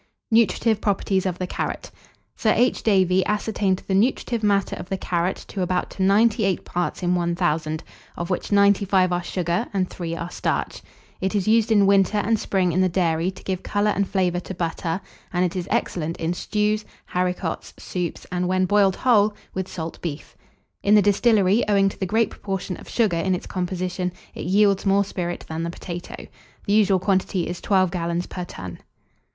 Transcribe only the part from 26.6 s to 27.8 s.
The usual quantity is